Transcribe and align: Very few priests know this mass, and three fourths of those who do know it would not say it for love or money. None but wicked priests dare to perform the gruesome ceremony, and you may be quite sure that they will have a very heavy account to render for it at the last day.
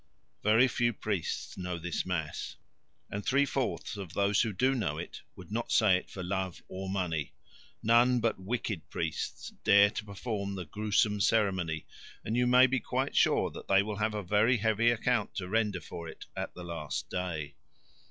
Very 0.41 0.67
few 0.67 0.93
priests 0.93 1.55
know 1.59 1.77
this 1.77 2.07
mass, 2.07 2.55
and 3.11 3.23
three 3.23 3.45
fourths 3.45 3.97
of 3.97 4.13
those 4.13 4.41
who 4.41 4.51
do 4.51 4.73
know 4.73 4.97
it 4.97 5.21
would 5.35 5.51
not 5.51 5.71
say 5.71 5.95
it 5.95 6.09
for 6.09 6.23
love 6.23 6.63
or 6.67 6.89
money. 6.89 7.33
None 7.83 8.19
but 8.19 8.39
wicked 8.39 8.89
priests 8.89 9.51
dare 9.63 9.91
to 9.91 10.05
perform 10.05 10.55
the 10.55 10.65
gruesome 10.65 11.21
ceremony, 11.21 11.85
and 12.25 12.35
you 12.35 12.47
may 12.47 12.65
be 12.65 12.79
quite 12.79 13.15
sure 13.15 13.51
that 13.51 13.67
they 13.67 13.83
will 13.83 13.97
have 13.97 14.15
a 14.15 14.23
very 14.23 14.57
heavy 14.57 14.89
account 14.89 15.35
to 15.35 15.47
render 15.47 15.79
for 15.79 16.07
it 16.07 16.25
at 16.35 16.55
the 16.55 16.63
last 16.63 17.07
day. 17.11 17.53